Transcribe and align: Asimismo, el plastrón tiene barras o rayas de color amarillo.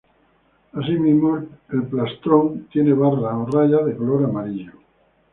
Asimismo, 0.73 1.37
el 1.71 1.83
plastrón 1.83 2.65
tiene 2.71 2.91
barras 2.91 3.35
o 3.35 3.45
rayas 3.45 3.85
de 3.85 3.95
color 3.95 4.23
amarillo. 4.25 4.71